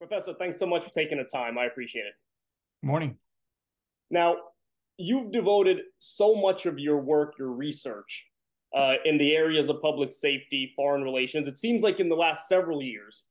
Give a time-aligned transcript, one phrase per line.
[0.00, 1.58] Professor, thanks so much for taking the time.
[1.58, 2.14] I appreciate it.
[2.82, 3.16] Morning.
[4.10, 4.36] Now,
[4.96, 8.26] you've devoted so much of your work, your research,
[8.74, 11.46] uh, in the areas of public safety, foreign relations.
[11.46, 13.26] It seems like in the last several years,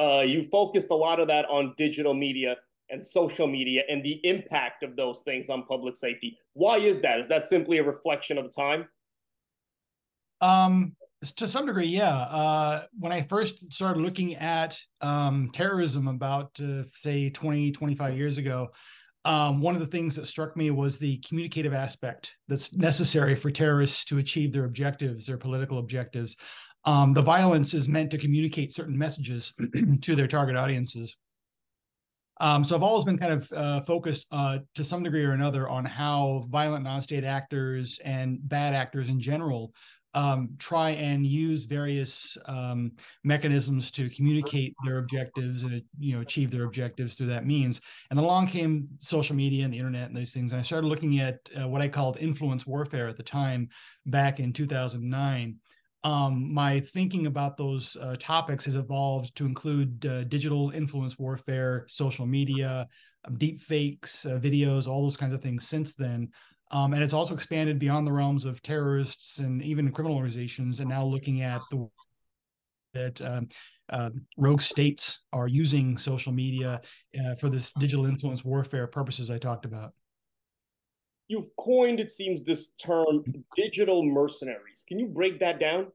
[0.00, 2.56] uh, you focused a lot of that on digital media
[2.88, 6.38] and social media and the impact of those things on public safety.
[6.54, 7.20] Why is that?
[7.20, 8.88] Is that simply a reflection of the time?
[10.40, 10.96] Um,
[11.32, 12.16] to some degree, yeah.
[12.16, 18.38] Uh, when I first started looking at um, terrorism about, uh, say, 20, 25 years
[18.38, 18.68] ago,
[19.24, 23.50] um, one of the things that struck me was the communicative aspect that's necessary for
[23.50, 26.36] terrorists to achieve their objectives, their political objectives.
[26.84, 29.54] Um, the violence is meant to communicate certain messages
[30.02, 31.16] to their target audiences.
[32.40, 35.68] Um, so I've always been kind of uh, focused uh, to some degree or another
[35.68, 39.72] on how violent non-state actors and bad actors in general
[40.14, 42.92] um, try and use various um,
[43.24, 47.80] mechanisms to communicate their objectives and you know achieve their objectives through that means.
[48.10, 50.52] And along came social media and the internet and those things.
[50.52, 53.68] And I started looking at uh, what I called influence warfare at the time,
[54.06, 55.56] back in 2009.
[56.04, 61.86] Um, my thinking about those uh, topics has evolved to include uh, digital influence warfare,
[61.88, 62.86] social media,
[63.38, 66.28] deep fakes, uh, videos, all those kinds of things since then.
[66.74, 70.88] Um, and it's also expanded beyond the realms of terrorists and even criminal organizations, and
[70.88, 71.88] now looking at the
[72.94, 73.48] that um,
[73.90, 76.80] uh, rogue states are using social media
[77.18, 79.92] uh, for this digital influence warfare purposes I talked about.
[81.28, 83.22] You've coined, it seems, this term
[83.56, 84.84] digital mercenaries.
[84.86, 85.88] Can you break that down?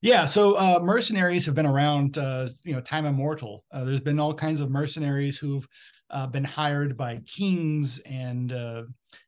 [0.00, 3.64] Yeah, so uh, mercenaries have been around, uh, you know, time immortal.
[3.72, 5.66] Uh, there's been all kinds of mercenaries who've
[6.12, 8.82] uh, been hired by kings and uh,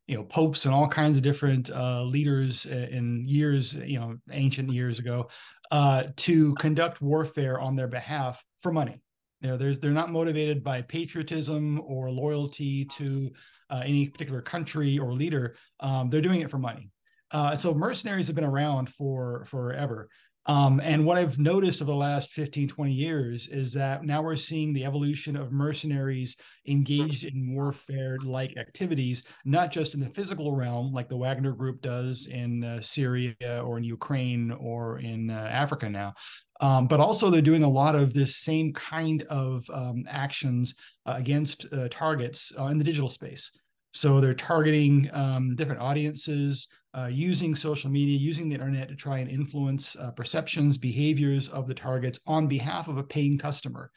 [0.06, 4.70] you know popes and all kinds of different uh, leaders in years you know ancient
[4.72, 5.28] years ago
[5.70, 9.00] uh, to conduct warfare on their behalf for money.
[9.40, 13.30] You know there's they're not motivated by patriotism or loyalty to
[13.70, 15.56] uh, any particular country or leader.
[15.80, 16.90] Um, they're doing it for money.
[17.30, 20.08] Uh, so mercenaries have been around for forever
[20.46, 24.36] um, and what I've noticed over the last 15, 20 years is that now we're
[24.36, 26.36] seeing the evolution of mercenaries
[26.68, 31.80] engaged in warfare like activities, not just in the physical realm, like the Wagner Group
[31.80, 33.34] does in uh, Syria
[33.64, 36.12] or in Ukraine or in uh, Africa now.
[36.60, 40.74] Um, but also, they're doing a lot of this same kind of um, actions
[41.04, 43.50] uh, against uh, targets uh, in the digital space.
[43.92, 49.18] So they're targeting um, different audiences, uh, using social media, using the internet to try
[49.18, 53.90] and influence uh, perceptions, behaviors of the targets on behalf of a paying customer.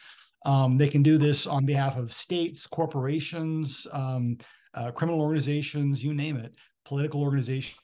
[0.46, 4.38] Um, they can do this on behalf of states, corporations, um,
[4.74, 7.80] uh, criminal organizations, you name it, political organizations.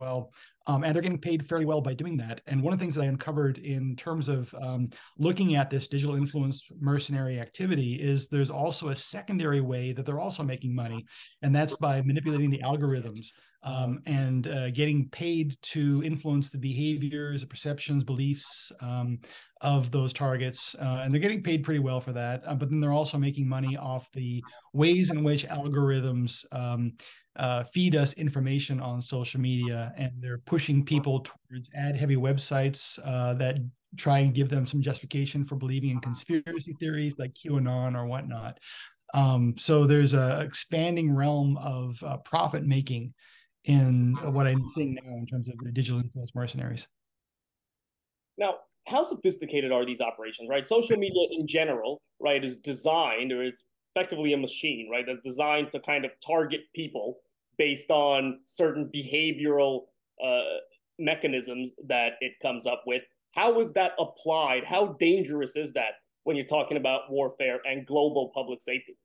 [0.00, 0.32] Well,
[0.68, 2.42] um, and they're getting paid fairly well by doing that.
[2.46, 5.88] And one of the things that I uncovered in terms of um, looking at this
[5.88, 11.06] digital influence mercenary activity is there's also a secondary way that they're also making money,
[11.42, 13.28] and that's by manipulating the algorithms
[13.62, 19.18] um, and uh, getting paid to influence the behaviors, perceptions, beliefs um,
[19.62, 20.76] of those targets.
[20.80, 22.42] Uh, and they're getting paid pretty well for that.
[22.46, 24.42] Uh, but then they're also making money off the
[24.72, 26.92] ways in which algorithms um,
[27.36, 29.92] uh, feed us information on social media.
[29.96, 33.58] And they're pushing people towards ad heavy websites uh, that
[33.96, 38.58] try and give them some justification for believing in conspiracy theories like QAnon or whatnot.
[39.14, 43.14] Um, so there's a expanding realm of uh, profit making
[43.64, 46.86] in what I'm seeing now in terms of the digital influence mercenaries.
[48.36, 48.56] Now,
[48.86, 50.66] how sophisticated are these operations, right?
[50.66, 53.62] Social media in general, right, is designed or it's
[53.94, 57.18] effectively a machine, right, that's designed to kind of target people
[57.56, 59.86] based on certain behavioral
[60.24, 60.58] uh,
[60.98, 63.02] mechanisms that it comes up with.
[63.32, 64.64] How is that applied?
[64.64, 65.94] How dangerous is that
[66.24, 68.96] when you're talking about warfare and global public safety?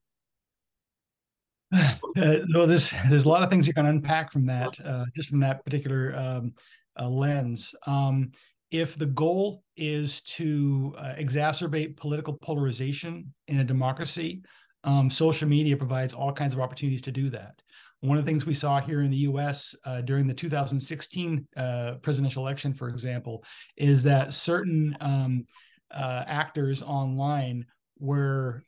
[2.16, 5.40] Uh, there's there's a lot of things you can unpack from that, uh, just from
[5.40, 6.54] that particular um,
[7.00, 7.74] uh, lens.
[7.88, 8.32] Um,
[8.70, 14.44] if the goal is to uh, exacerbate political polarization in a democracy,
[14.84, 17.62] um, social media provides all kinds of opportunities to do that.
[18.02, 19.76] One of the things we saw here in the U.S.
[19.86, 23.44] Uh, during the 2016 uh, presidential election, for example,
[23.78, 25.46] is that certain um,
[25.92, 27.66] actors online
[28.00, 28.64] were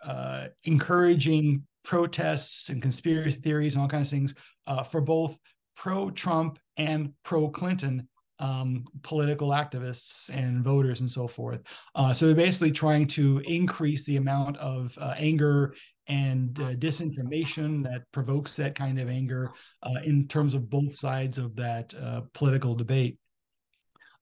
[0.63, 4.33] encouraging protests and conspiracy theories and all kinds of things
[4.67, 5.37] uh, for both
[5.75, 8.07] pro Trump and pro Clinton
[8.39, 11.61] um, political activists and voters and so forth.
[11.93, 15.73] Uh, so they're basically trying to increase the amount of uh, anger
[16.07, 19.51] and uh, disinformation that provokes that kind of anger
[19.83, 23.17] uh, in terms of both sides of that uh, political debate.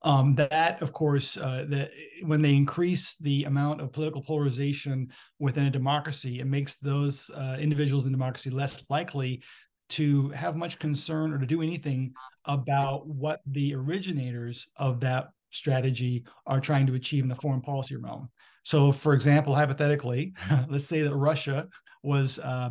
[0.02, 1.90] Um, that, of course, uh, that
[2.22, 7.56] when they increase the amount of political polarization within a democracy, it makes those uh,
[7.58, 9.42] individuals in democracy less likely
[9.90, 12.12] to have much concern or to do anything
[12.44, 17.96] about what the originators of that strategy are trying to achieve in the foreign policy
[17.96, 18.28] realm.
[18.64, 20.32] So, for example, hypothetically,
[20.68, 21.68] let's say that Russia
[22.02, 22.70] was uh,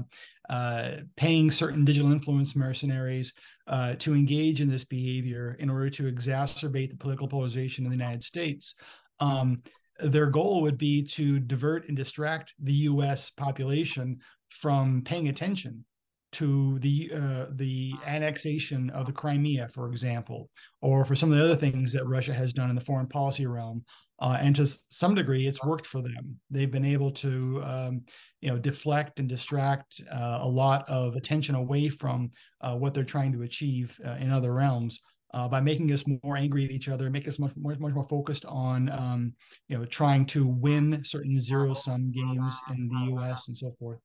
[0.49, 3.33] uh, paying certain digital influence mercenaries
[3.67, 7.97] uh, to engage in this behavior in order to exacerbate the political polarization in the
[7.97, 8.75] United States.
[9.19, 9.63] Um,
[9.99, 13.29] their goal would be to divert and distract the U.S.
[13.29, 14.19] population
[14.49, 15.85] from paying attention
[16.33, 20.49] to the uh, the annexation of the Crimea, for example,
[20.81, 23.45] or for some of the other things that Russia has done in the foreign policy
[23.45, 23.83] realm.
[24.23, 26.39] Uh, and to some degree, it's worked for them.
[26.49, 28.01] They've been able to, um,
[28.39, 32.31] you know, deflect and distract uh, a lot of attention away from
[32.61, 34.97] uh, what they're trying to achieve uh, in other realms.
[35.33, 38.07] Uh, by making us more angry at each other, make us much, much, much more
[38.07, 39.33] focused on, um,
[39.67, 43.47] you know, trying to win certain zero-sum games in the U.S.
[43.47, 43.99] and so forth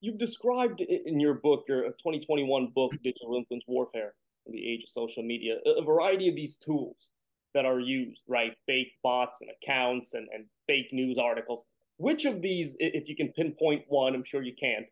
[0.00, 4.14] you've described in your book, your 2021 book, Digital Influence Warfare
[4.46, 7.10] in the Age of Social Media, a variety of these tools
[7.54, 8.54] that are used, right?
[8.66, 11.64] Fake bots and accounts and, and fake news articles.
[11.96, 14.86] Which of these, if you can pinpoint one, I'm sure you can,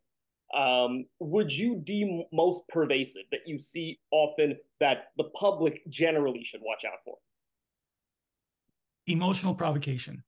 [0.55, 6.61] um, would you deem most pervasive that you see often that the public generally should
[6.62, 7.17] watch out for?
[9.06, 10.23] Emotional provocation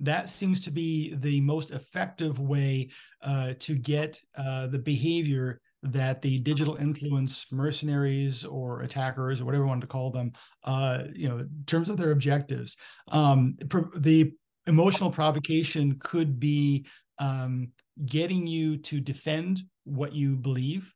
[0.00, 2.90] that seems to be the most effective way
[3.22, 9.64] uh, to get uh, the behavior that the digital influence mercenaries or attackers or whatever
[9.64, 10.32] you want to call them,
[10.64, 12.76] uh, you know, in terms of their objectives.
[13.10, 13.56] Um,
[13.96, 14.32] the
[14.66, 16.86] emotional provocation could be
[17.18, 17.68] um,
[18.06, 20.92] getting you to defend what you believe,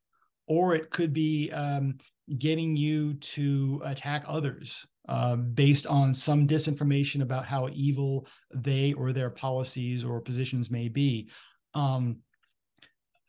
[0.46, 1.98] or it could be um,
[2.38, 9.12] getting you to attack others uh, based on some disinformation about how evil they or
[9.12, 11.28] their policies or positions may be.
[11.74, 12.18] Um,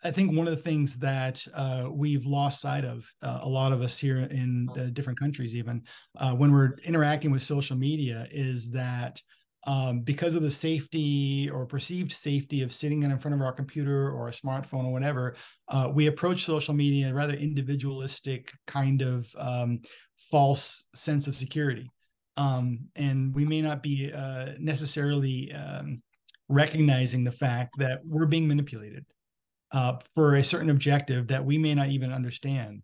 [0.06, 3.72] I think one of the things that uh, we've lost sight of, uh, a lot
[3.72, 5.82] of us here in uh, different countries, even
[6.20, 9.20] uh, when we're interacting with social media, is that
[9.66, 14.12] um, because of the safety or perceived safety of sitting in front of our computer
[14.12, 15.36] or a smartphone or whatever,
[15.70, 19.80] uh, we approach social media in a rather individualistic kind of um,
[20.30, 21.90] false sense of security.
[22.38, 26.04] Um, and we may not be uh, necessarily um,
[26.48, 29.04] recognizing the fact that we're being manipulated
[29.76, 32.82] uh, for a certain objective that we may not even understand.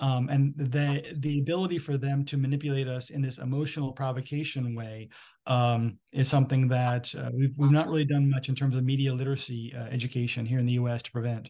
[0.00, 5.08] Um, and the the ability for them to manipulate us in this emotional provocation way
[5.46, 9.14] um, is something that uh, we've we've not really done much in terms of media
[9.14, 11.04] literacy uh, education here in the U.S.
[11.04, 11.48] to prevent.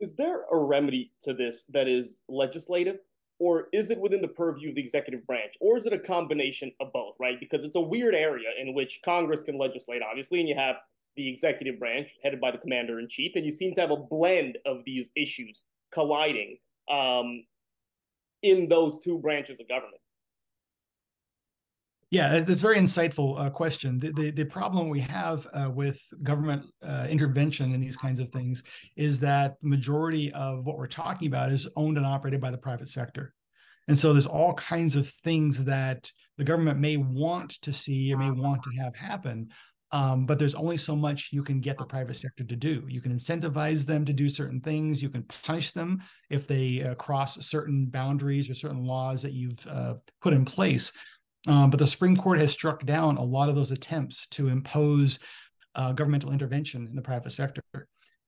[0.00, 2.98] Is there a remedy to this that is legislative?
[3.38, 6.70] or is it within the purview of the executive branch or is it a combination
[6.80, 10.48] of both right because it's a weird area in which congress can legislate obviously and
[10.48, 10.76] you have
[11.16, 13.96] the executive branch headed by the commander in chief and you seem to have a
[13.96, 15.62] blend of these issues
[15.92, 16.56] colliding
[16.90, 17.44] um,
[18.42, 20.00] in those two branches of government
[22.12, 23.98] yeah, that's a very insightful uh, question.
[23.98, 28.28] The, the, the problem we have uh, with government uh, intervention in these kinds of
[28.28, 28.62] things
[28.96, 32.90] is that majority of what we're talking about is owned and operated by the private
[32.90, 33.32] sector,
[33.88, 38.18] and so there's all kinds of things that the government may want to see or
[38.18, 39.48] may want to have happen.
[39.92, 42.82] Um, but there's only so much you can get the private sector to do.
[42.88, 45.02] You can incentivize them to do certain things.
[45.02, 49.66] You can punish them if they uh, cross certain boundaries or certain laws that you've
[49.66, 50.92] uh, put in place
[51.46, 55.18] um, but the Supreme Court has struck down a lot of those attempts to impose
[55.74, 57.62] uh, governmental intervention in the private sector.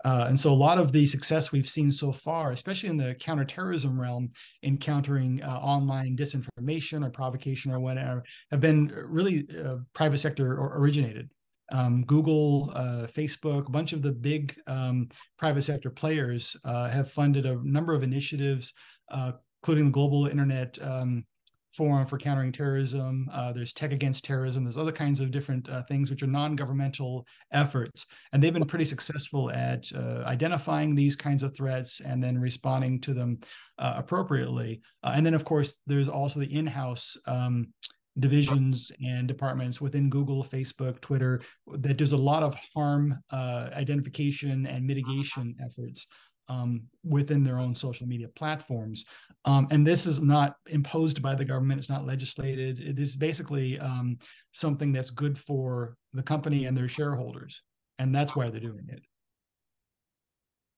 [0.05, 3.15] Uh, and so a lot of the success we've seen so far, especially in the
[3.21, 4.31] counterterrorism realm,
[4.63, 10.53] in countering uh, online disinformation or provocation or whatever, have been really uh, private sector
[10.53, 11.31] originated.
[11.73, 17.11] Um, Google, uh, Facebook, a bunch of the big um, private sector players uh, have
[17.11, 18.73] funded a number of initiatives,
[19.11, 21.25] uh, including the Global Internet um,
[21.73, 23.29] Forum for Countering Terrorism.
[23.33, 24.63] Uh, there's Tech Against Terrorism.
[24.63, 28.85] There's other kinds of different uh, things which are non-governmental efforts, and they've been pretty
[28.85, 33.39] successful at uh, identifying these kinds of threats and then responding to them
[33.79, 34.83] appropriately.
[35.03, 37.73] And then, of course, there's also the in-house um,
[38.19, 41.41] divisions and departments within Google, Facebook, Twitter
[41.79, 46.07] that does a lot of harm uh, identification and mitigation efforts
[46.49, 49.05] um, within their own social media platforms.
[49.45, 52.81] Um, and this is not imposed by the government, it's not legislated.
[52.81, 54.19] It is basically um,
[54.53, 57.63] something that's good for the company and their shareholders.
[57.99, 59.03] And that's why they're doing it.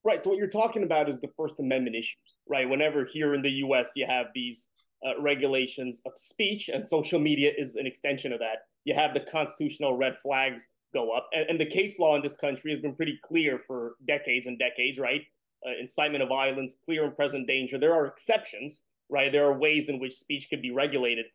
[0.05, 0.23] Right.
[0.23, 2.69] So, what you're talking about is the First Amendment issues, right?
[2.69, 4.69] Whenever here in the US you have these
[5.05, 8.67] uh, regulations of speech, and social media is an extension of that.
[8.85, 12.37] You have the constitutional red flags go up, and, and the case law in this
[12.37, 15.23] country has been pretty clear for decades and decades, right?
[15.67, 17.79] Uh, incitement of violence, clear and present danger.
[17.79, 19.33] There are exceptions, right?
[19.33, 21.27] There are ways in which speech could be regulated.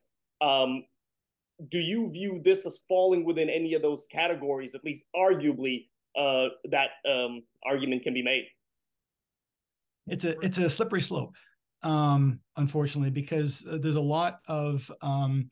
[0.41, 0.85] Um,
[1.69, 4.73] do you view this as falling within any of those categories?
[4.73, 5.87] At least, arguably,
[6.17, 8.47] uh, that um, argument can be made.
[10.07, 11.35] It's a it's a slippery slope
[11.83, 15.49] um, unfortunately, because uh, there's a lot of um,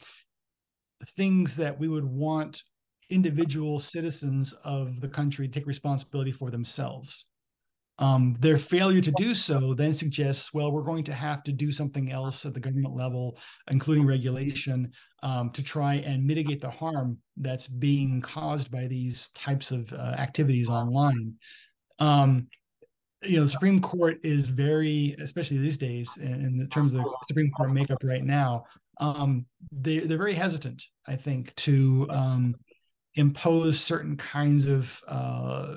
[1.16, 2.64] things that we would want
[3.10, 7.26] individual citizens of the country to take responsibility for themselves.
[7.98, 11.70] Um, their failure to do so then suggests, well, we're going to have to do
[11.70, 13.38] something else at the government level,
[13.70, 19.72] including regulation, um, to try and mitigate the harm that's being caused by these types
[19.72, 21.34] of uh, activities online.
[22.00, 22.48] Um,
[23.24, 27.16] you know, the Supreme Court is very, especially these days, in, in terms of the
[27.28, 28.66] Supreme Court makeup right now,
[29.00, 32.56] um, they they're very hesitant, I think, to um,
[33.16, 35.76] impose certain kinds of uh,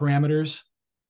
[0.00, 0.60] parameters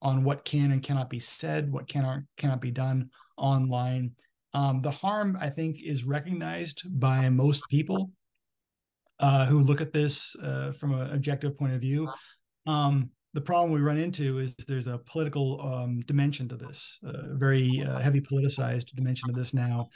[0.00, 4.12] on what can and cannot be said, what cannot cannot be done online.
[4.54, 8.10] Um, the harm, I think, is recognized by most people
[9.20, 12.10] uh, who look at this uh, from an objective point of view.
[12.66, 17.35] Um, the problem we run into is there's a political um, dimension to this, a
[17.35, 19.88] very uh, heavy politicized dimension to this now,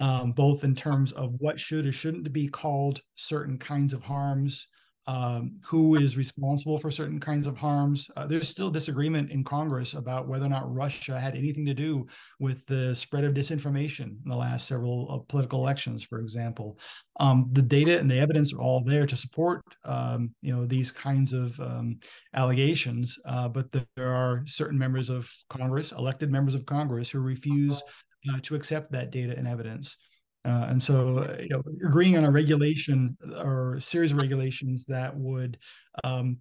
[0.00, 4.66] um, both in terms of what should or shouldn't be called certain kinds of harms,
[5.08, 8.10] um, who is responsible for certain kinds of harms.
[8.14, 12.06] Uh, there's still disagreement in Congress about whether or not Russia had anything to do
[12.38, 16.78] with the spread of disinformation in the last several uh, political elections, for example.
[17.20, 20.92] Um, the data and the evidence are all there to support, um, you know, these
[20.92, 21.98] kinds of um,
[22.34, 27.82] allegations, uh, but there are certain members of Congress, elected members of Congress, who refuse
[28.30, 29.96] uh, to accept that data and evidence.
[30.44, 35.14] Uh, and so, you know, agreeing on a regulation or a series of regulations that
[35.16, 35.58] would
[36.04, 36.38] um,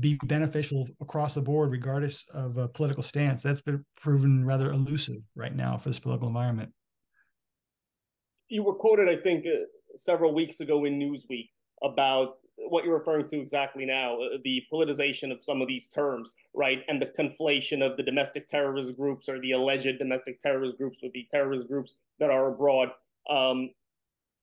[0.00, 5.22] be beneficial across the board, regardless of a political stance, that's been proven rather elusive
[5.34, 6.70] right now for this political environment.
[8.48, 9.64] You were quoted, I think, uh,
[9.96, 11.48] several weeks ago in Newsweek
[11.82, 16.32] about what you're referring to exactly now uh, the politicization of some of these terms,
[16.54, 16.82] right?
[16.88, 21.12] And the conflation of the domestic terrorist groups or the alleged domestic terrorist groups with
[21.12, 22.90] the terrorist groups that are abroad.
[23.30, 23.70] Um,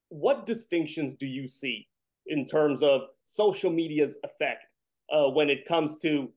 [0.10, 1.88] what distinctions do you see
[2.28, 4.66] in terms of social media's effect
[5.12, 6.30] uh, when it comes to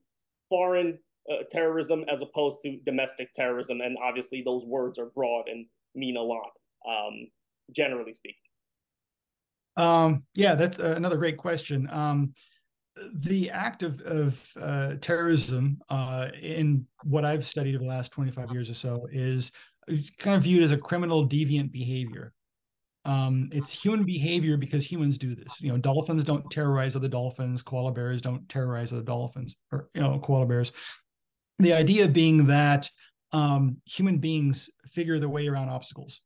[0.49, 0.97] foreign
[1.31, 3.81] uh, terrorism as opposed to domestic terrorism?
[3.81, 6.51] And obviously, those words are broad and mean a lot,
[6.87, 7.27] um,
[7.71, 8.35] generally speaking.
[9.77, 11.87] Um, yeah, that's another great question.
[11.91, 12.33] Um,
[13.13, 18.51] the act of, of uh, terrorism uh, in what I've studied over the last 25
[18.51, 19.51] years or so is
[20.17, 22.33] kind of viewed as a criminal deviant behavior.
[23.07, 25.61] Um, it's human behavior because humans do this.
[25.61, 27.61] You know, dolphins don't terrorize other dolphins.
[27.61, 30.73] Koala bears don't terrorize other dolphins or you know koala bears.
[31.59, 32.89] The idea being that
[33.31, 36.21] um, human beings figure their way around obstacles.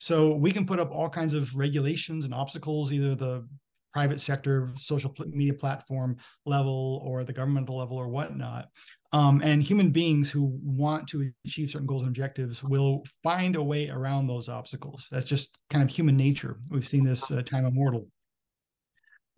[0.00, 3.48] So we can put up all kinds of regulations and obstacles, either the
[3.92, 6.16] private sector, social media platform
[6.46, 8.68] level, or the governmental level, or whatnot.
[9.12, 13.62] Um, and human beings who want to achieve certain goals and objectives will find a
[13.62, 15.08] way around those obstacles.
[15.10, 16.58] That's just kind of human nature.
[16.70, 18.06] We've seen this uh, time immortal.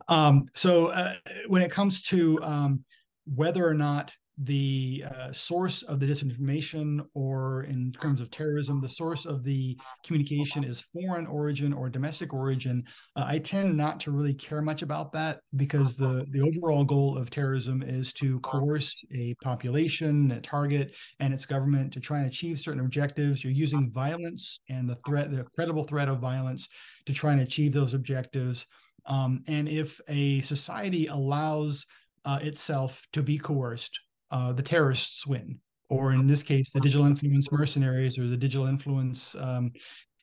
[0.09, 1.15] Um, so uh,
[1.47, 2.85] when it comes to um,
[3.33, 8.89] whether or not the uh, source of the disinformation or in terms of terrorism the
[8.89, 12.83] source of the communication is foreign origin or domestic origin
[13.17, 17.19] uh, i tend not to really care much about that because the the overall goal
[17.19, 22.27] of terrorism is to coerce a population a target and its government to try and
[22.27, 23.43] achieve certain objectives.
[23.43, 26.69] You're using violence and the threat the credible threat of violence
[27.07, 28.67] to try and achieve those objectives.
[29.07, 31.87] Um, and if a society allows
[32.25, 33.99] uh, itself to be coerced
[34.31, 35.59] uh, the terrorists win,
[35.89, 39.73] or in this case, the digital influence mercenaries or the digital influence, um,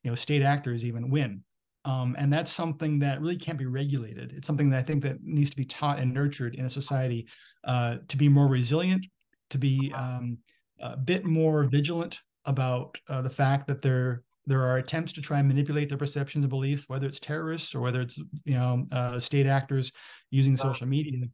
[0.03, 1.43] you know, state actors even win.
[1.85, 4.33] Um, and that's something that really can't be regulated.
[4.35, 7.27] It's something that I think that needs to be taught and nurtured in a society
[7.63, 9.05] uh, to be more resilient,
[9.51, 10.37] to be um,
[10.81, 15.39] a bit more vigilant about uh, the fact that there there are attempts to try
[15.39, 19.19] and manipulate their perceptions and beliefs, whether it's terrorists or whether it's you know uh,
[19.19, 19.91] state actors
[20.29, 21.27] using social media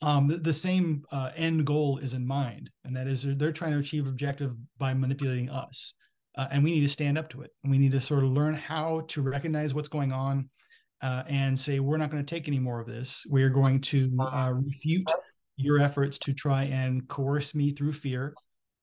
[0.00, 3.72] um, the, the, same uh, end goal is in mind, and that is they're trying
[3.72, 5.94] to achieve objective by manipulating us,
[6.36, 7.50] uh, and we need to stand up to it.
[7.62, 10.50] And we need to sort of learn how to recognize what's going on,
[11.02, 13.24] uh, and say we're not going to take any more of this.
[13.28, 15.10] We are going to uh, refute
[15.56, 18.34] your efforts to try and coerce me through fear,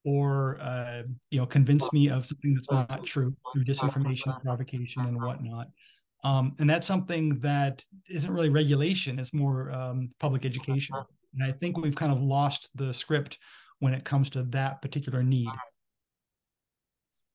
[0.04, 5.22] or uh, you know convince me of something that's not true through disinformation, provocation, and
[5.22, 5.68] whatnot.
[6.25, 10.96] Um, and that's something that isn't really regulation; it's more um, public education.
[11.36, 13.38] And I think we've kind of lost the script
[13.79, 15.50] when it comes to that particular need.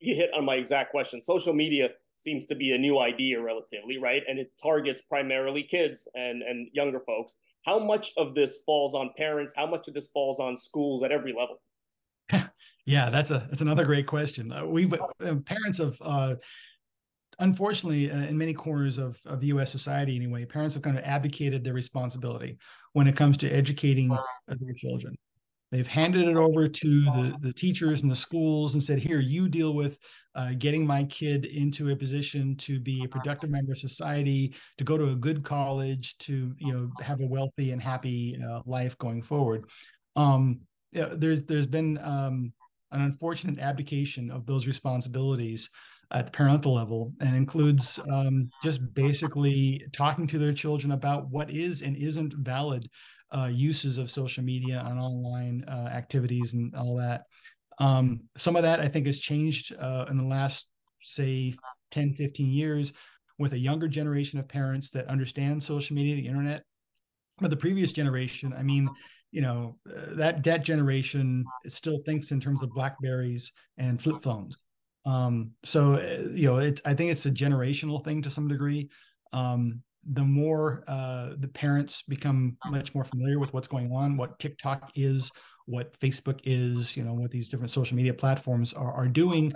[0.00, 1.20] You hit on my exact question.
[1.20, 4.22] Social media seems to be a new idea relatively, right?
[4.28, 7.36] And it targets primarily kids and, and younger folks.
[7.64, 9.52] How much of this falls on parents?
[9.56, 11.60] How much of this falls on schools at every level?
[12.86, 14.52] yeah, that's a that's another great question.
[14.52, 16.34] Uh, we uh, parents of uh,
[17.40, 19.70] unfortunately, uh, in many corners of, of U.S.
[19.70, 22.58] society, anyway, parents have kind of abdicated their responsibility
[22.92, 24.08] when it comes to educating
[24.46, 25.16] their children.
[25.72, 29.48] They've handed it over to the, the teachers and the schools and said, here, you
[29.48, 29.98] deal with
[30.34, 34.84] uh, getting my kid into a position to be a productive member of society, to
[34.84, 38.96] go to a good college, to you know have a wealthy and happy uh, life
[38.98, 39.64] going forward.
[40.16, 40.60] Um,
[40.92, 42.52] yeah, there's there's been um,
[42.92, 45.70] an unfortunate abdication of those responsibilities
[46.12, 51.82] at parental level and includes um, just basically talking to their children about what is
[51.82, 52.88] and isn't valid
[53.32, 57.22] uh, uses of social media and online uh, activities and all that.
[57.78, 60.68] Um, some of that I think has changed uh, in the last,
[61.00, 61.54] say,
[61.92, 62.92] 10, 15 years
[63.38, 66.62] with a younger generation of parents that understand social media, the internet.
[67.38, 68.88] But the previous generation, I mean,
[69.30, 74.64] you know, uh, that that generation still thinks in terms of Blackberries and flip phones.
[75.06, 78.90] Um, so, uh, you know, it's I think it's a generational thing to some degree.
[79.32, 84.38] Um, the more uh, the parents become much more familiar with what's going on, what
[84.38, 85.30] TikTok is,
[85.66, 89.52] what Facebook is, you know, what these different social media platforms are, are doing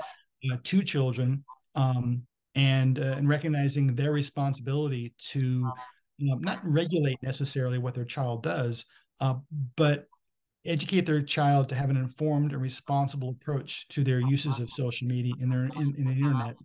[0.51, 2.23] uh, to children, um,
[2.55, 5.71] and uh, and recognizing their responsibility to
[6.19, 8.85] you know, not regulate necessarily what their child does,
[9.21, 9.35] uh,
[9.77, 10.07] but
[10.67, 15.07] educate their child to have an informed and responsible approach to their uses of social
[15.07, 16.57] media in their in, in the internet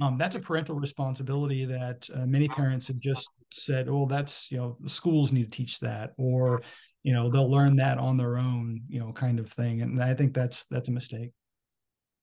[0.00, 4.58] um, that's a parental responsibility that uh, many parents have just said, "Oh, that's you
[4.58, 6.62] know, schools need to teach that," or
[7.04, 9.82] you know, they'll learn that on their own, you know, kind of thing.
[9.82, 11.30] And I think that's that's a mistake.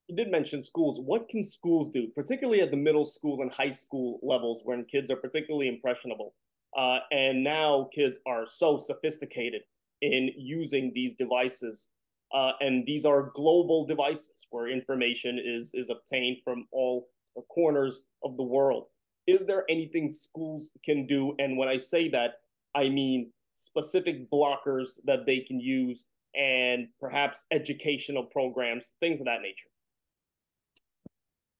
[0.07, 0.99] You did mention schools.
[0.99, 5.09] What can schools do, particularly at the middle school and high school levels, when kids
[5.09, 6.33] are particularly impressionable?
[6.77, 9.61] Uh, and now kids are so sophisticated
[10.01, 11.89] in using these devices
[12.33, 17.09] uh, and these are global devices where information is is obtained from all
[17.49, 18.85] corners of the world.
[19.27, 21.35] Is there anything schools can do?
[21.39, 22.35] And when I say that,
[22.75, 29.41] I mean specific blockers that they can use and perhaps educational programs, things of that
[29.41, 29.67] nature.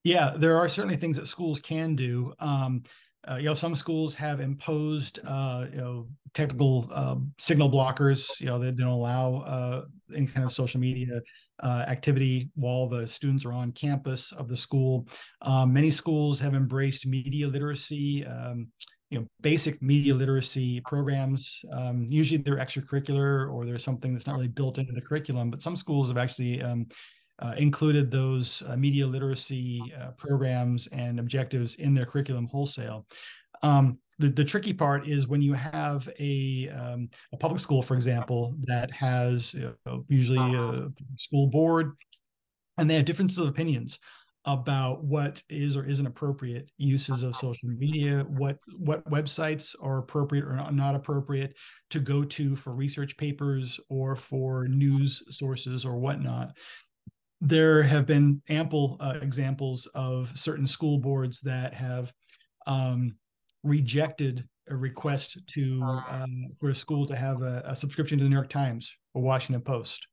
[0.04, 2.34] Yeah, there are certainly things that schools can do.
[2.40, 2.84] Um,
[3.30, 8.40] uh, you know, some schools have imposed, uh, you know, technical uh, signal blockers.
[8.40, 9.82] You know, they don't allow uh,
[10.16, 11.22] any kind of social media
[11.62, 15.08] uh, activity while the students are on campus of the school.
[15.42, 18.26] Um, many schools have embraced media literacy.
[18.26, 18.70] Um,
[19.12, 21.60] you know, basic media literacy programs.
[21.74, 25.52] Um, usually they're extracurricular or there's something that's not really built into the curriculum.
[25.52, 26.88] But some schools have actually um,
[27.42, 33.06] uh, included those uh, media literacy uh, programs and objectives in their curriculum wholesale.
[33.64, 37.96] Um, the, the tricky part is when you have a, um, a public school, for
[37.96, 41.94] example, that has you know, usually a school board
[42.78, 44.00] and they have differences of opinions
[44.46, 50.44] about what is or isn't appropriate uses of social media, what what websites are appropriate
[50.44, 51.54] or not appropriate
[51.92, 56.52] to go to for research papers or for news sources or whatnot.
[57.42, 62.14] There have been ample uh, examples of certain school boards that have
[62.68, 63.16] um,
[63.64, 68.30] rejected a request to um, for a school to have a, a, subscription to the
[68.30, 70.06] New York Times or Washington Post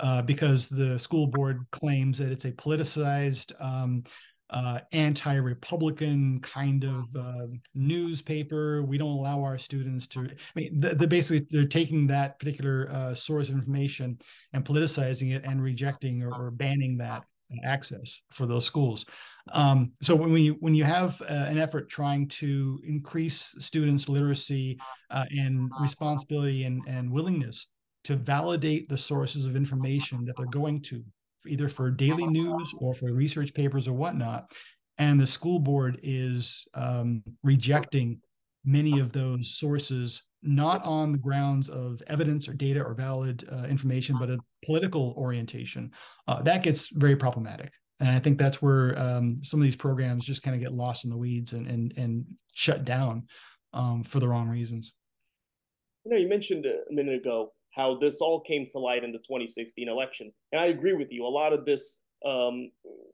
[0.00, 4.02] uh, because the school board claims that it's a politicized, um,
[4.52, 8.82] uh, anti-Republican kind of uh, newspaper.
[8.82, 10.20] We don't allow our students to.
[10.20, 14.18] I mean, the, the basically they're taking that particular uh, source of information
[14.52, 17.24] and politicizing it and rejecting or, or banning that
[17.64, 19.04] access for those schools.
[19.52, 24.78] Um, so when you when you have uh, an effort trying to increase students' literacy
[25.10, 27.68] uh, and responsibility and, and willingness
[28.04, 31.02] to validate the sources of information that they're going to,
[31.46, 34.50] either for daily news or for research papers or whatnot,
[34.98, 38.20] and the school board is um, rejecting
[38.64, 43.64] many of those sources not on the grounds of evidence or data or valid uh,
[43.64, 45.90] information, but a political orientation,
[46.26, 47.72] uh, that gets very problematic.
[48.00, 51.04] And I think that's where um, some of these programs just kind of get lost
[51.04, 53.26] in the weeds and and, and shut down
[53.72, 54.92] um, for the wrong reasons.
[56.04, 59.18] You know, you mentioned a minute ago how this all came to light in the
[59.18, 60.32] 2016 election.
[60.52, 61.24] And I agree with you.
[61.24, 62.70] A lot of this um,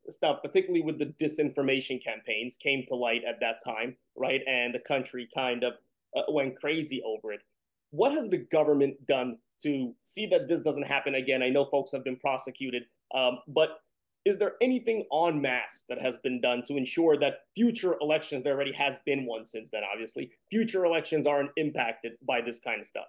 [0.09, 4.41] stuff, particularly with the disinformation campaigns, came to light at that time, right?
[4.47, 5.75] And the country kind of
[6.17, 7.41] uh, went crazy over it.
[7.91, 11.43] What has the government done to see that this doesn't happen again?
[11.43, 13.81] I know folks have been prosecuted, um, but
[14.29, 18.55] is there anything en masse that has been done to ensure that future elections, there
[18.55, 22.87] already has been one since then, obviously, future elections aren't impacted by this kind of
[22.87, 23.07] stuff?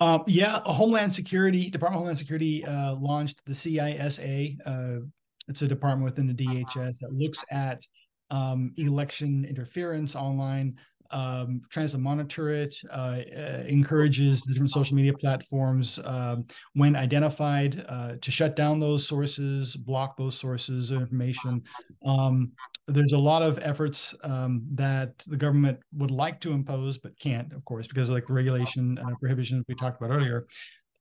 [0.00, 4.58] Um, yeah, Homeland Security, Department of Homeland Security uh, launched the CISA.
[4.66, 5.06] Uh,
[5.46, 7.80] it's a department within the DHS that looks at
[8.30, 10.76] um, election interference online
[11.10, 16.96] um, tries to monitor it, uh, uh, encourages the different social media platforms um, when
[16.96, 21.62] identified uh, to shut down those sources, block those sources of information.
[22.04, 22.52] Um,
[22.86, 27.52] there's a lot of efforts um, that the government would like to impose, but can't,
[27.52, 30.46] of course, because of like the regulation and prohibitions we talked about earlier.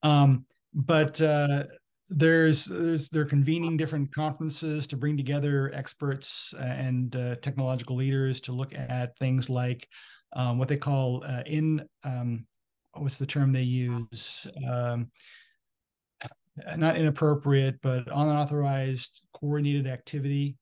[0.01, 1.65] Um, but uh,
[2.09, 8.51] there's, there's they're convening different conferences to bring together experts and uh, technological leaders to
[8.51, 9.87] look at things like
[10.33, 12.45] um, what they call uh, in um,
[12.93, 14.47] what's the term they use?
[14.69, 15.09] Um,
[16.77, 20.55] not inappropriate but unauthorized coordinated activity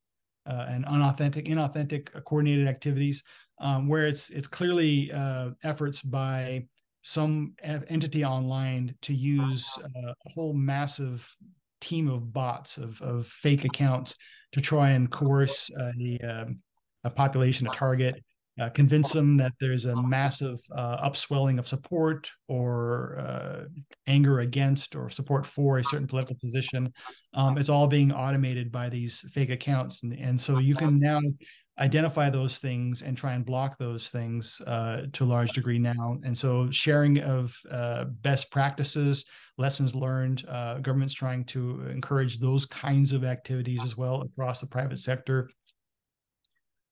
[0.46, 3.24] uh, and unauthentic inauthentic coordinated activities
[3.60, 6.66] um, where it's it's clearly uh, efforts by
[7.02, 11.28] some entity online to use uh, a whole massive
[11.80, 14.16] team of bots of, of fake accounts
[14.52, 16.60] to try and coerce a, um,
[17.04, 18.24] a population, a target,
[18.62, 23.64] uh, convince them that there's a massive uh, upswelling of support or uh,
[24.08, 26.92] anger against or support for a certain political position.
[27.34, 30.04] Um, it's all being automated by these fake accounts.
[30.04, 31.22] And, and so you can now
[31.82, 36.18] identify those things and try and block those things uh, to a large degree now.
[36.24, 39.26] And so, sharing of uh, best practices,
[39.58, 44.68] lessons learned, uh, governments trying to encourage those kinds of activities as well across the
[44.68, 45.50] private sector.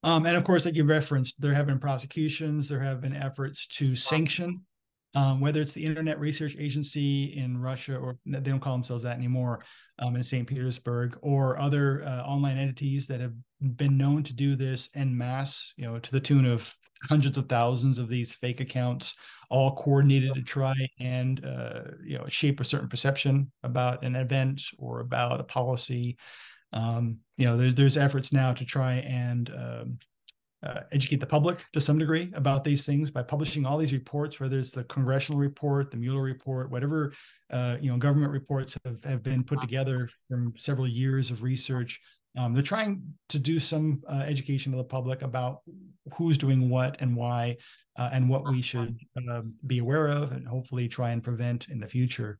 [0.02, 3.68] Um, and of course, like you referenced, there have been prosecutions, there have been efforts
[3.68, 4.66] to sanction
[5.16, 9.18] um, whether it's the Internet Research Agency in Russia, or they don't call themselves that
[9.18, 9.64] anymore,
[9.98, 10.48] um, in St.
[10.48, 15.74] Petersburg, or other uh, online entities that have been known to do this en masse,
[15.78, 16.74] you know, to the tune of
[17.08, 19.16] hundreds of thousands of these fake accounts,
[19.50, 24.62] all coordinated to try and uh, you know shape a certain perception about an event
[24.78, 26.18] or about a policy.
[26.72, 30.00] Um, you know, there's there's efforts now to try and um,
[30.64, 34.40] uh, educate the public to some degree about these things by publishing all these reports,
[34.40, 37.14] whether it's the congressional report, the Mueller report, whatever
[37.52, 42.00] uh, you know government reports have, have been put together from several years of research.
[42.38, 45.62] Um, they're trying to do some uh, education to the public about
[46.14, 47.58] who's doing what and why,
[47.98, 48.98] uh, and what we should
[49.30, 52.38] um, be aware of, and hopefully try and prevent in the future.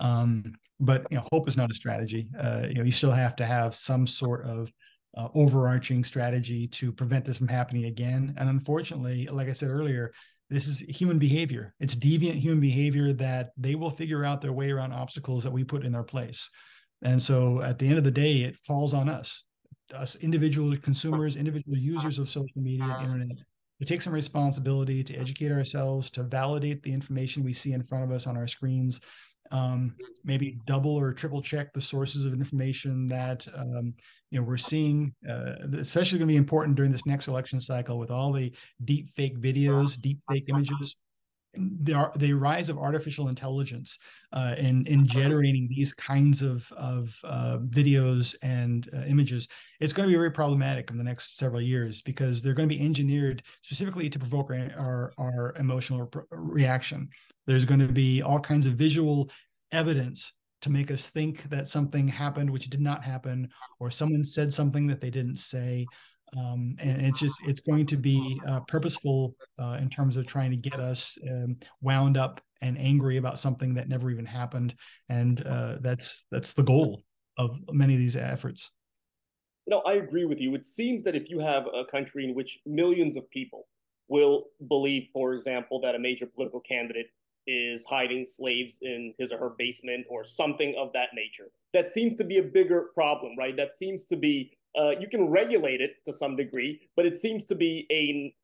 [0.00, 2.28] Um, but you know, hope is not a strategy.
[2.38, 4.72] Uh, you know, you still have to have some sort of
[5.16, 8.34] uh, overarching strategy to prevent this from happening again.
[8.36, 10.12] And unfortunately, like I said earlier,
[10.48, 11.74] this is human behavior.
[11.80, 15.64] It's deviant human behavior that they will figure out their way around obstacles that we
[15.64, 16.48] put in their place.
[17.02, 19.44] And so at the end of the day, it falls on us,
[19.94, 23.38] us individual consumers, individual users of social media internet,
[23.78, 28.04] to take some responsibility to educate ourselves, to validate the information we see in front
[28.04, 29.00] of us on our screens,
[29.50, 33.94] um, maybe double or triple check the sources of information that um,
[34.30, 35.14] you know we're seeing.
[35.28, 38.52] Uh, especially going to be important during this next election cycle with all the
[38.84, 40.96] deep fake videos, deep fake images.
[41.54, 43.98] The, the rise of artificial intelligence
[44.32, 49.48] uh, in in generating these kinds of of uh, videos and uh, images,
[49.80, 52.74] it's going to be very problematic in the next several years because they're going to
[52.74, 57.08] be engineered specifically to provoke our our, our emotional re- reaction.
[57.48, 59.28] There's going to be all kinds of visual
[59.72, 60.32] evidence
[60.62, 64.86] to make us think that something happened which did not happen, or someone said something
[64.86, 65.86] that they didn't say.
[66.36, 70.50] Um, and it's just it's going to be uh, purposeful uh, in terms of trying
[70.50, 74.74] to get us um, wound up and angry about something that never even happened
[75.08, 77.02] and uh, that's that's the goal
[77.38, 78.70] of many of these efforts
[79.66, 82.58] no i agree with you it seems that if you have a country in which
[82.66, 83.66] millions of people
[84.08, 87.06] will believe for example that a major political candidate
[87.46, 91.50] is hiding slaves in his or her basement or something of that nature.
[91.72, 93.56] That seems to be a bigger problem, right?
[93.56, 97.44] That seems to be uh, you can regulate it to some degree, but it seems
[97.46, 98.34] to be a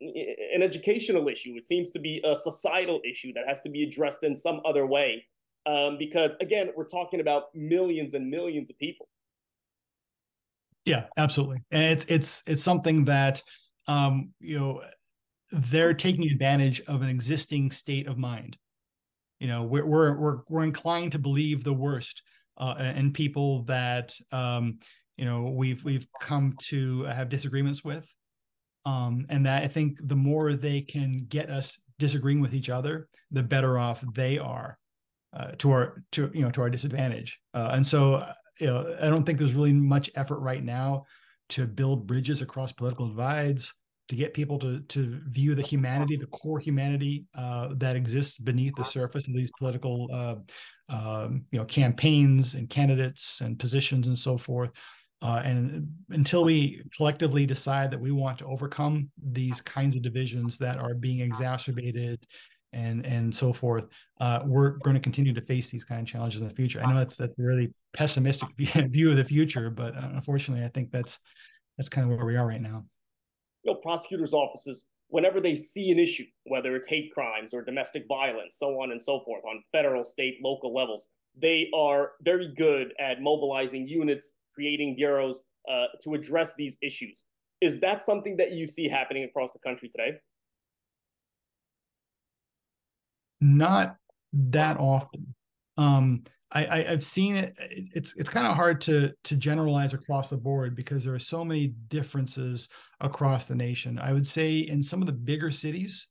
[0.54, 1.54] an educational issue.
[1.56, 4.86] It seems to be a societal issue that has to be addressed in some other
[4.86, 5.24] way.
[5.66, 9.08] Um, because again, we're talking about millions and millions of people.
[10.84, 13.42] Yeah, absolutely, and it's it's it's something that
[13.88, 14.82] um, you know
[15.52, 18.56] they're taking advantage of an existing state of mind
[19.38, 22.22] you know we're we're we're, we're inclined to believe the worst
[22.58, 24.78] uh, in people that um,
[25.16, 28.07] you know we've we've come to have disagreements with
[28.85, 33.09] um, and that i think the more they can get us disagreeing with each other
[33.31, 34.79] the better off they are
[35.35, 38.96] uh, to our to you know to our disadvantage uh, and so uh, you know
[39.00, 41.05] i don't think there's really much effort right now
[41.48, 43.72] to build bridges across political divides
[44.09, 48.74] to get people to to view the humanity, the core humanity uh, that exists beneath
[48.76, 50.37] the surface of these political, uh,
[50.94, 54.70] um, you know, campaigns and candidates and positions and so forth.
[55.22, 60.59] Uh, and until we collectively decide that we want to overcome these kinds of divisions
[60.59, 62.26] that are being exacerbated
[62.72, 63.87] and and so forth,
[64.20, 66.83] uh, we're going to continue to face these kind of challenges in the future.
[66.83, 70.68] I know that's that's a really pessimistic view of the future, but uh, unfortunately, I
[70.68, 71.18] think that's
[71.79, 72.85] that's kind of where we are right now
[73.66, 78.05] you know, prosecutors' offices, whenever they see an issue, whether it's hate crimes or domestic
[78.09, 82.94] violence, so on and so forth, on federal, state, local levels, they are very good
[83.00, 87.25] at mobilizing units, creating bureaus uh, to address these issues.
[87.61, 90.19] Is that something that you see happening across the country today?
[93.40, 93.97] Not
[94.33, 95.35] that often.
[95.77, 97.55] Um, I, have seen it.
[97.95, 101.45] It's it's kind of hard to to generalize across the board because there are so
[101.45, 102.69] many differences
[103.01, 103.99] across the nation.
[103.99, 106.07] I would say in some of the bigger cities,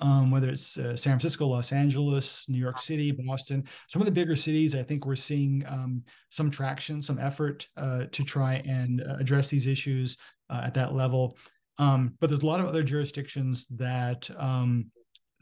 [0.00, 4.12] um, whether it's uh, San Francisco, Los Angeles, New York City, Boston, some of the
[4.12, 9.02] bigger cities, I think we're seeing um, some traction, some effort uh, to try and
[9.02, 10.16] uh, address these issues
[10.50, 11.36] uh, at that level.
[11.78, 14.90] Um, but there's a lot of other jurisdictions that um,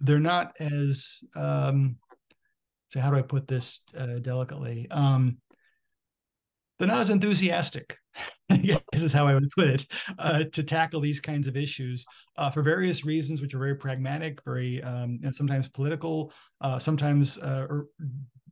[0.01, 1.97] they're not as um,
[2.89, 4.87] so how do I put this uh, delicately?
[4.91, 5.39] Um,
[6.79, 7.99] they're not as enthusiastic.
[8.49, 9.87] this is how I would put it
[10.19, 12.05] uh, to tackle these kinds of issues
[12.37, 17.39] uh, for various reasons, which are very pragmatic, very um, and sometimes political, uh, sometimes
[17.39, 17.67] uh,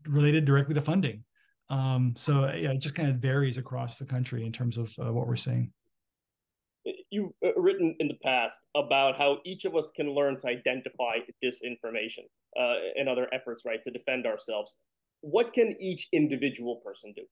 [0.07, 1.24] related directly to funding.
[1.70, 5.12] Um, so yeah, it just kind of varies across the country in terms of uh,
[5.12, 5.72] what we're seeing
[7.11, 11.16] you've uh, written in the past about how each of us can learn to identify
[11.42, 12.24] disinformation
[12.55, 14.74] and other efforts, right, to defend ourselves.
[15.20, 17.22] What can each individual person do?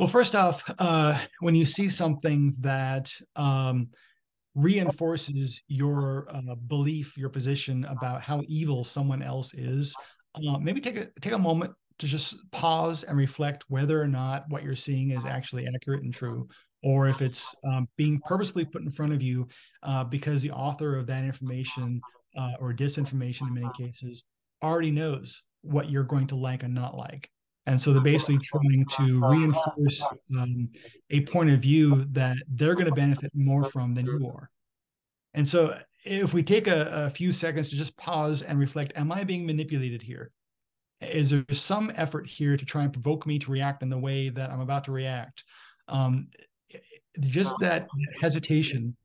[0.00, 3.90] Well, first off, uh, when you see something that um,
[4.54, 9.94] reinforces your uh, belief, your position about how evil someone else is,
[10.36, 14.46] uh, maybe take a take a moment to just pause and reflect whether or not
[14.48, 16.48] what you're seeing is actually accurate and true
[16.82, 19.46] or if it's um, being purposely put in front of you
[19.82, 22.00] uh, because the author of that information
[22.38, 24.24] uh, or disinformation in many cases
[24.62, 27.28] already knows what you're going to like and not like.
[27.70, 30.04] And so they're basically trying to reinforce
[30.36, 30.68] um,
[31.10, 34.50] a point of view that they're going to benefit more from than you are.
[35.34, 39.12] And so if we take a, a few seconds to just pause and reflect, am
[39.12, 40.32] I being manipulated here?
[41.00, 44.30] Is there some effort here to try and provoke me to react in the way
[44.30, 45.44] that I'm about to react?
[45.86, 46.26] Um,
[47.20, 47.86] just that
[48.20, 48.96] hesitation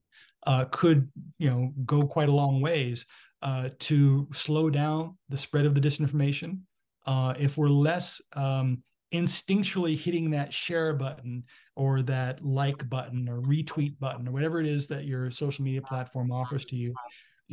[0.48, 3.06] uh, could you know go quite a long ways
[3.44, 6.62] uh, to slow down the spread of the disinformation.
[7.06, 8.82] Uh, if we're less um,
[9.14, 11.44] instinctually hitting that share button
[11.76, 15.82] or that like button or retweet button or whatever it is that your social media
[15.82, 16.94] platform offers to you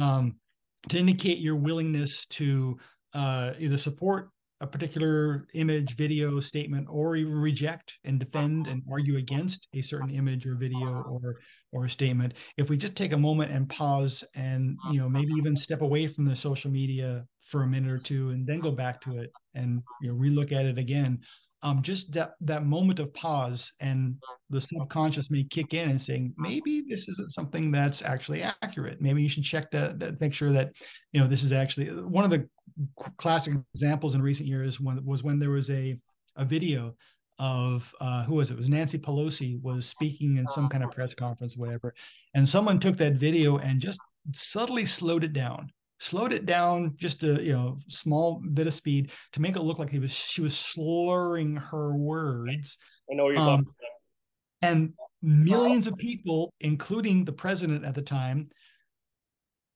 [0.00, 0.36] um,
[0.88, 2.78] to indicate your willingness to
[3.14, 4.30] uh, either support
[4.62, 10.10] a particular image, video, statement, or even reject and defend and argue against a certain
[10.10, 11.40] image or video or
[11.72, 12.34] or statement.
[12.56, 16.06] If we just take a moment and pause and you know maybe even step away
[16.06, 19.30] from the social media for a minute or two and then go back to it
[19.54, 21.20] and you know relook at it again,
[21.62, 24.16] um, just that that moment of pause and
[24.50, 29.00] the subconscious may kick in and saying maybe this isn't something that's actually accurate.
[29.00, 30.72] Maybe you should check that, that make sure that
[31.12, 32.48] you know this is actually one of the
[33.18, 35.98] classic examples in recent years when, was when there was a,
[36.36, 36.94] a video
[37.38, 38.54] of uh, who was it?
[38.54, 38.58] it?
[38.58, 41.94] was Nancy Pelosi was speaking in some kind of press conference, whatever,
[42.34, 44.00] and someone took that video and just
[44.34, 45.70] subtly slowed it down,
[46.02, 49.78] slowed it down just a you know small bit of speed to make it look
[49.78, 52.76] like he was she was slurring her words.
[53.10, 54.70] I know what you're um, talking about.
[54.70, 58.46] And millions of people, including the president at the time,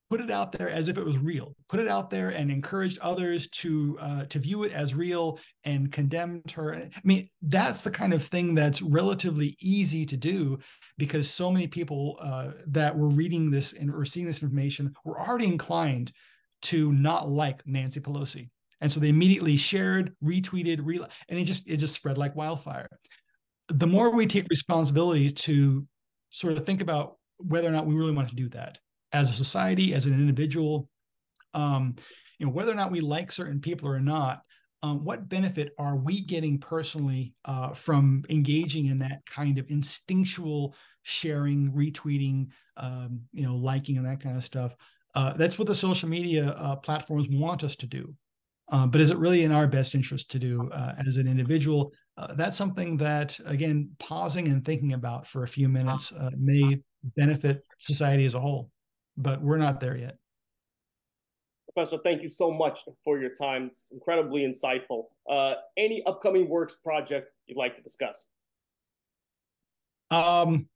[0.09, 1.55] put it out there as if it was real.
[1.69, 5.91] Put it out there and encouraged others to uh, to view it as real and
[5.91, 6.75] condemned her.
[6.75, 10.59] I mean that's the kind of thing that's relatively easy to do
[10.97, 15.19] because so many people uh, that were reading this and or seeing this information were
[15.19, 16.11] already inclined
[16.63, 18.49] to not like nancy pelosi.
[18.79, 22.87] And so they immediately shared retweeted re- and it just it just spread like wildfire.
[23.69, 25.85] The more we take responsibility to
[26.29, 28.77] sort of think about whether or not we really want to do that
[29.11, 30.89] as a society, as an individual,
[31.53, 31.95] Um,
[32.37, 34.41] you know, whether or not we like certain people or not,
[34.83, 40.75] um, what benefit are we getting personally uh, from engaging in that kind of instinctual
[41.01, 44.75] sharing, retweeting, um, you know, liking, and that kind of stuff?
[45.15, 48.13] Uh, that's what the social media uh, platforms want us to do.
[48.69, 51.91] Uh, but is it really in our best interest to do uh, as an individual?
[52.17, 56.77] Uh, that's something that, again, pausing and thinking about for a few minutes may
[57.15, 58.69] benefit society as a whole.
[59.17, 60.17] But we're not there yet.
[61.73, 63.67] Professor, thank you so much for your time.
[63.67, 65.05] It's incredibly insightful.
[65.29, 68.25] Uh, any upcoming works project you'd like to discuss?
[70.09, 70.67] Um,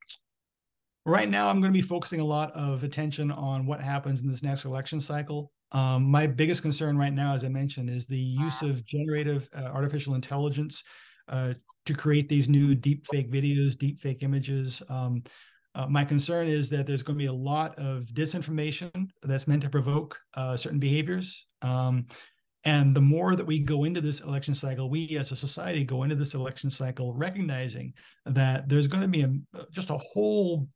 [1.05, 4.27] right now, I'm going to be focusing a lot of attention on what happens in
[4.27, 5.51] this next election cycle.
[5.71, 9.63] Um, my biggest concern right now, as I mentioned, is the use of generative uh,
[9.63, 10.83] artificial intelligence
[11.29, 11.53] uh,
[11.85, 14.83] to create these new deep fake videos, deep fake images.
[14.89, 15.23] Um,
[15.75, 19.63] uh, my concern is that there's going to be a lot of disinformation that's meant
[19.63, 21.45] to provoke uh, certain behaviors.
[21.61, 22.07] Um,
[22.63, 26.03] and the more that we go into this election cycle, we as a society go
[26.03, 27.93] into this election cycle recognizing
[28.25, 30.67] that there's going to be a, just a whole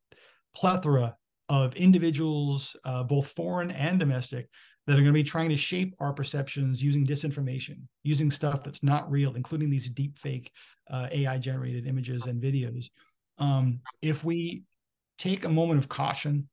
[0.56, 1.16] plethora
[1.50, 4.50] of individuals, uh, both foreign and domestic,
[4.88, 8.84] that are going to be trying to shape our perceptions using disinformation, using stuff that's
[8.84, 10.52] not real, including these deep fake
[10.90, 12.88] uh, AI generated images and videos.
[13.38, 14.64] Um, if we
[15.18, 16.48] take a moment of caution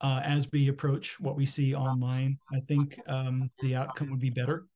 [0.00, 2.38] uh, as we approach what we see online.
[2.52, 4.66] I think um, the outcome would be better.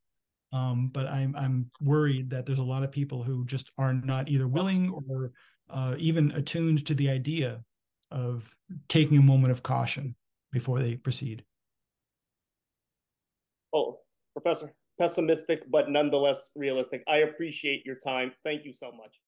[0.52, 4.28] Um, but I'm I'm worried that there's a lot of people who just are not
[4.28, 5.30] either willing or
[5.68, 7.62] uh, even attuned to the idea
[8.10, 8.52] of
[8.88, 10.16] taking a moment of caution
[10.50, 11.44] before they proceed.
[13.72, 13.98] Oh,
[14.32, 17.04] Professor, pessimistic but nonetheless realistic.
[17.06, 18.32] I appreciate your time.
[18.44, 19.20] Thank you so much.